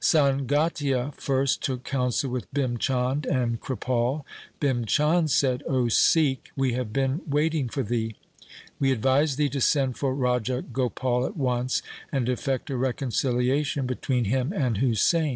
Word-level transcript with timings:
Sangatia 0.00 1.12
first 1.16 1.64
took 1.64 1.82
counsel 1.82 2.30
with 2.30 2.46
Bhim 2.54 2.78
Chand 2.78 3.26
and 3.26 3.26
58 3.26 3.26
THE 3.26 3.32
SIKH 3.32 3.34
RELIGION 3.34 3.58
Kripal. 3.58 4.24
Bhim 4.60 4.86
Chand 4.86 5.30
said,' 5.32 5.64
O 5.68 5.88
Sikh, 5.88 6.52
we 6.54 6.74
have 6.74 6.92
been 6.92 7.22
waiting 7.28 7.68
for 7.68 7.82
thee. 7.82 8.14
We 8.78 8.92
advise 8.92 9.34
thee 9.34 9.48
to 9.48 9.60
send 9.60 9.96
for 9.98 10.14
Raja 10.14 10.62
Gopal 10.62 11.26
at 11.26 11.36
once, 11.36 11.82
and 12.12 12.28
effect 12.28 12.70
a 12.70 12.76
reconciliation 12.76 13.86
between 13.86 14.26
him 14.26 14.52
and 14.52 14.78
Husain.' 14.78 15.28